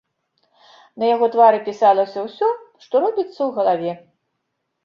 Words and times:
На 1.03 1.09
яго 1.15 1.25
твары 1.35 1.59
пісалася 1.69 2.19
ўсё, 2.27 2.49
што 2.87 3.05
робіцца 3.05 3.37
ў 3.37 3.49
галаве. 3.59 3.93